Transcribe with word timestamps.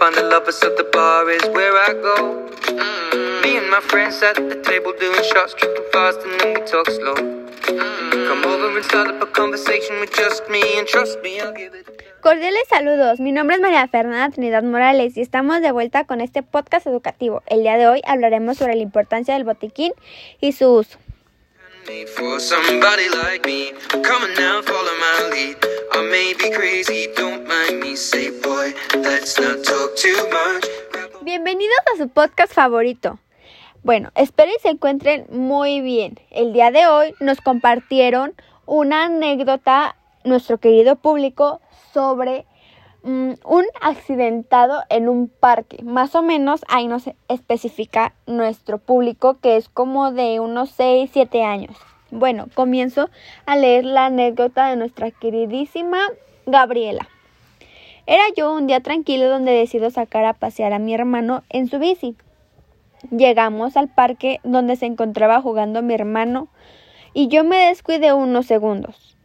find 0.00 0.14
the 0.16 0.22
lovers 0.22 0.62
at 0.62 0.76
the 0.76 0.84
bar 0.84 1.28
is 1.30 1.44
where 1.54 1.72
I 1.76 1.92
go. 1.92 2.48
Mm. 2.66 3.42
Me 3.42 3.56
and 3.58 3.70
my 3.70 3.80
friends 3.80 4.22
at 4.22 4.36
the 4.36 4.56
table 4.62 4.92
doing 4.98 5.22
shots, 5.32 5.54
tripping 5.54 5.84
fast, 5.92 6.20
and 6.24 6.40
then 6.40 6.54
we 6.54 6.60
talk 6.66 6.86
slow. 6.90 7.14
Mm. 7.14 8.28
Come 8.28 8.44
over 8.46 8.76
and 8.76 8.84
start 8.84 9.08
up 9.08 9.22
a 9.22 9.26
conversation 9.26 10.00
with 10.00 10.12
just 10.14 10.48
me, 10.48 10.62
and 10.78 10.86
trust 10.88 11.20
me, 11.22 11.40
I'll 11.40 11.52
give 11.52 11.74
it. 11.74 11.86
Cordiales 12.22 12.68
saludos, 12.68 13.18
mi 13.20 13.32
nombre 13.32 13.56
es 13.56 13.62
María 13.62 13.88
Fernanda 13.88 14.34
Trinidad 14.34 14.62
Morales 14.62 15.16
y 15.16 15.22
estamos 15.22 15.62
de 15.62 15.72
vuelta 15.72 16.04
con 16.04 16.20
este 16.20 16.42
podcast 16.42 16.86
educativo. 16.86 17.42
El 17.46 17.62
día 17.62 17.78
de 17.78 17.86
hoy 17.86 18.02
hablaremos 18.04 18.58
sobre 18.58 18.74
la 18.74 18.82
importancia 18.82 19.34
del 19.34 19.44
botiquín 19.44 19.92
y 20.40 20.52
su 20.52 20.70
uso. 20.70 20.98
Bienvenidos 31.22 31.78
a 31.94 31.98
su 31.98 32.08
podcast 32.08 32.52
favorito. 32.52 33.18
Bueno, 33.84 34.10
espero 34.16 34.50
y 34.50 34.60
se 34.60 34.70
encuentren 34.70 35.26
muy 35.30 35.80
bien. 35.80 36.18
El 36.30 36.52
día 36.52 36.70
de 36.72 36.86
hoy 36.88 37.14
nos 37.20 37.40
compartieron 37.40 38.34
una 38.66 39.04
anécdota 39.04 39.94
nuestro 40.24 40.58
querido 40.58 40.96
público 40.96 41.60
sobre 41.92 42.44
mm, 43.04 43.34
un 43.44 43.66
accidentado 43.80 44.82
en 44.88 45.08
un 45.08 45.28
parque. 45.28 45.82
Más 45.84 46.14
o 46.16 46.22
menos 46.22 46.62
ahí 46.68 46.88
nos 46.88 47.04
especifica 47.28 48.14
nuestro 48.26 48.78
público 48.78 49.38
que 49.40 49.56
es 49.56 49.68
como 49.68 50.10
de 50.10 50.40
unos 50.40 50.70
6, 50.70 51.10
7 51.12 51.44
años. 51.44 51.76
Bueno, 52.10 52.48
comienzo 52.54 53.10
a 53.46 53.56
leer 53.56 53.84
la 53.84 54.06
anécdota 54.06 54.68
de 54.68 54.76
nuestra 54.76 55.12
queridísima 55.12 56.00
Gabriela. 56.46 57.08
Era 58.10 58.24
yo 58.36 58.52
un 58.52 58.66
día 58.66 58.80
tranquilo 58.80 59.28
donde 59.28 59.52
decido 59.52 59.88
sacar 59.88 60.24
a 60.24 60.32
pasear 60.32 60.72
a 60.72 60.80
mi 60.80 60.92
hermano 60.92 61.44
en 61.48 61.68
su 61.68 61.78
bici. 61.78 62.16
Llegamos 63.12 63.76
al 63.76 63.86
parque 63.86 64.40
donde 64.42 64.74
se 64.74 64.86
encontraba 64.86 65.40
jugando 65.40 65.80
mi 65.80 65.94
hermano 65.94 66.48
y 67.14 67.28
yo 67.28 67.44
me 67.44 67.68
descuidé 67.68 68.12
unos 68.12 68.46
segundos 68.46 69.16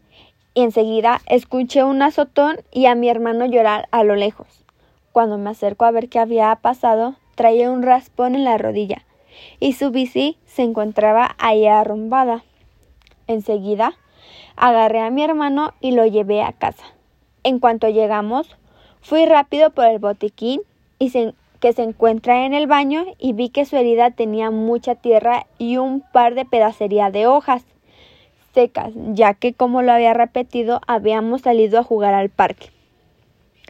y 0.53 0.61
enseguida 0.61 1.19
escuché 1.25 1.83
un 1.83 2.03
azotón 2.03 2.57
y 2.71 2.85
a 2.85 2.93
mi 2.93 3.09
hermano 3.09 3.47
llorar 3.47 3.87
a 3.89 4.03
lo 4.03 4.13
lejos. 4.13 4.63
Cuando 5.11 5.39
me 5.39 5.49
acerco 5.49 5.85
a 5.85 5.91
ver 5.91 6.07
qué 6.07 6.19
había 6.19 6.55
pasado, 6.57 7.15
traía 7.33 7.71
un 7.71 7.81
raspón 7.81 8.35
en 8.35 8.43
la 8.43 8.59
rodilla 8.59 9.01
y 9.59 9.73
su 9.73 9.89
bici 9.89 10.37
se 10.45 10.61
encontraba 10.61 11.35
ahí 11.39 11.65
arrumbada. 11.65 12.43
Enseguida 13.25 13.93
agarré 14.55 14.99
a 14.99 15.09
mi 15.09 15.23
hermano 15.23 15.73
y 15.81 15.93
lo 15.93 16.05
llevé 16.05 16.43
a 16.43 16.53
casa. 16.53 16.85
En 17.41 17.57
cuanto 17.57 17.89
llegamos, 17.89 18.55
fui 19.05 19.25
rápido 19.27 19.69
por 19.69 19.85
el 19.85 19.99
botiquín 19.99 20.61
y 20.97 21.11
que 21.59 21.73
se 21.73 21.83
encuentra 21.83 22.45
en 22.45 22.55
el 22.55 22.65
baño 22.65 23.05
y 23.19 23.33
vi 23.33 23.49
que 23.49 23.65
su 23.65 23.77
herida 23.77 24.09
tenía 24.09 24.49
mucha 24.49 24.95
tierra 24.95 25.45
y 25.59 25.77
un 25.77 26.01
par 26.01 26.33
de 26.33 26.43
pedacería 26.43 27.11
de 27.11 27.27
hojas 27.27 27.63
secas, 28.55 28.93
ya 28.95 29.35
que 29.35 29.53
como 29.53 29.83
lo 29.83 29.91
había 29.91 30.13
repetido, 30.15 30.81
habíamos 30.87 31.41
salido 31.41 31.79
a 31.79 31.83
jugar 31.83 32.15
al 32.15 32.29
parque. 32.29 32.71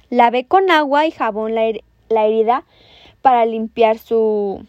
Lavé 0.10 0.46
con 0.46 0.72
agua 0.72 1.06
y 1.06 1.12
jabón 1.12 1.54
la, 1.54 1.64
la 2.08 2.26
herida 2.26 2.64
para 3.22 3.46
limpiar 3.46 3.98
su, 3.98 4.66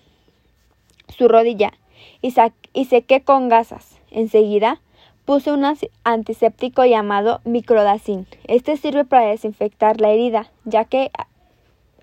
su 1.17 1.29
rodilla 1.29 1.75
y, 2.23 2.35
y 2.73 2.85
sequé 2.87 3.21
con 3.21 3.49
gasas. 3.49 4.01
Enseguida 4.11 4.81
puse 5.27 5.53
un 5.53 5.65
antiséptico 6.05 6.85
llamado 6.85 7.41
microdacin. 7.45 8.27
Este 8.45 8.77
sirve 8.77 9.05
para 9.05 9.27
desinfectar 9.27 10.01
la 10.01 10.11
herida, 10.11 10.47
ya 10.65 10.85
que 10.85 11.11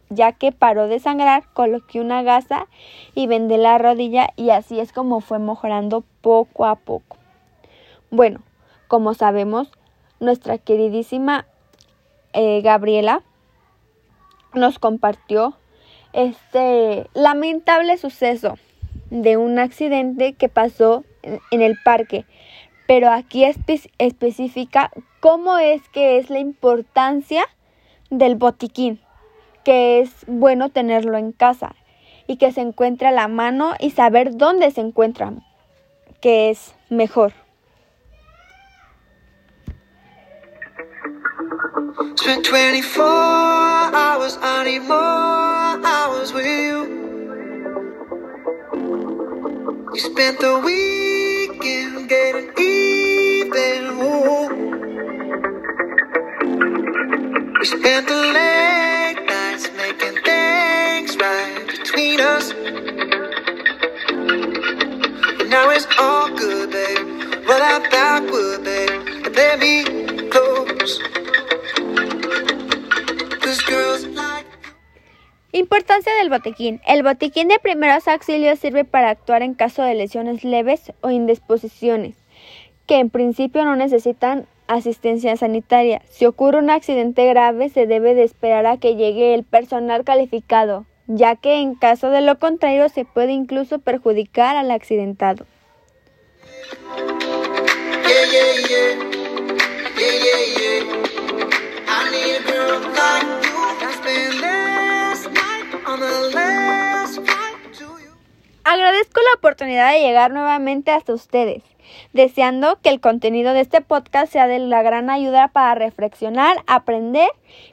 ya 0.10 0.32
que 0.34 0.52
paró 0.52 0.88
de 0.88 1.00
sangrar, 1.00 1.44
coloqué 1.54 2.00
una 2.00 2.22
gasa 2.22 2.68
y 3.16 3.26
vendé 3.26 3.58
la 3.58 3.80
rodilla 3.80 4.30
y 4.36 4.52
así 4.52 4.80
es 4.80 4.94
como 4.94 5.22
fue 5.22 5.40
mejorando 5.40 6.04
poco 6.22 6.68
a 6.68 6.76
poco. 6.76 7.18
Bueno, 8.12 8.42
como 8.88 9.16
sabemos, 9.16 9.72
nuestra 10.20 10.60
queridísima 10.60 11.48
eh, 12.34 12.62
Gabriela 12.62 13.24
nos 14.54 14.78
compartió 14.78 15.56
este 16.12 17.08
lamentable 17.16 17.98
suceso 17.98 18.60
de 19.10 19.38
un 19.38 19.58
accidente 19.58 20.34
que 20.34 20.50
pasó 20.50 21.04
en, 21.24 21.62
el 21.62 21.78
parque, 21.84 22.26
pero 22.88 23.10
aquí 23.10 23.46
especifica 23.46 24.92
cómo 25.20 25.58
es 25.58 25.88
que 25.90 26.18
es 26.18 26.30
la 26.30 26.40
importancia 26.40 27.46
del 28.10 28.36
botiquín, 28.36 29.00
que 29.64 30.02
es 30.02 30.12
bueno 30.28 30.70
tenerlo 30.70 31.18
en 31.18 31.32
casa 31.32 31.76
y 32.28 32.38
que 32.38 32.52
se 32.52 32.62
encuentre 32.62 33.08
a 33.08 33.12
la 33.12 33.28
mano 33.28 33.74
y 33.80 33.92
saber 33.92 34.38
dónde 34.38 34.72
se 34.72 34.82
encuentran, 34.82 35.44
que 36.22 36.50
es 36.50 36.76
mejor. 36.90 37.34
Spent 42.18 42.48
24 42.50 43.04
hours, 43.94 44.40
I 44.42 44.64
need 44.64 44.84
more 44.84 45.80
hours 45.86 46.34
with 46.34 46.46
you. 46.46 47.04
You 49.94 50.00
spent 50.00 50.40
the 50.40 50.60
weekend 50.64 51.13
Importancia 75.54 76.14
del 76.16 76.30
botiquín. 76.30 76.82
El 76.86 77.04
botiquín 77.04 77.48
de 77.48 77.60
primeros 77.60 78.08
auxilios 78.10 78.60
sirve 78.60 78.84
para 78.84 79.10
actuar 79.10 79.44
en 79.44 79.54
caso 79.54 79.82
de 79.82 79.96
lesiones 79.96 80.44
leves 80.44 80.92
o 81.00 81.10
indisposiciones, 81.10 82.18
que 82.86 83.00
en 83.00 83.10
principio 83.10 83.64
no 83.64 83.78
necesitan 83.78 84.46
asistencia 84.68 85.38
sanitaria. 85.38 86.02
Si 86.10 86.26
ocurre 86.26 86.58
un 86.58 86.70
accidente 86.70 87.26
grave, 87.28 87.70
se 87.70 87.88
debe 87.88 88.14
de 88.14 88.24
esperar 88.24 88.66
a 88.66 88.78
que 88.78 88.96
llegue 88.96 89.34
el 89.34 89.46
personal 89.46 90.04
calificado, 90.04 90.86
ya 91.08 91.38
que 91.38 91.62
en 91.62 91.76
caso 91.76 92.10
de 92.10 92.20
lo 92.20 92.40
contrario 92.40 92.90
se 92.90 93.06
puede 93.06 93.32
incluso 93.32 93.80
perjudicar 93.80 94.58
al 94.58 94.70
accidentado. 94.70 95.46
Agradezco 108.64 109.20
la 109.22 109.38
oportunidad 109.38 109.92
de 109.92 110.00
llegar 110.00 110.32
nuevamente 110.32 110.90
hasta 110.90 111.14
ustedes, 111.14 111.62
deseando 112.14 112.80
que 112.82 112.90
el 112.90 113.00
contenido 113.00 113.54
de 113.54 113.60
este 113.62 113.82
podcast 113.82 114.34
sea 114.34 114.48
de 114.48 114.58
la 114.58 114.82
gran 114.82 115.12
ayuda 115.12 115.50
para 115.50 115.76
reflexionar, 115.76 116.58
aprender, 116.66 117.30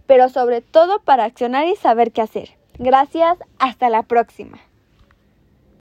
pero 0.07 0.29
sobre 0.29 0.61
todo 0.61 1.01
para 1.01 1.25
accionar 1.25 1.69
y 1.69 1.77
saber 1.77 2.13
qué 2.13 2.21
hacer. 2.21 2.51
Gracias, 2.79 3.39
hasta 3.59 3.89
la 3.89 4.03
próxima. 4.03 4.59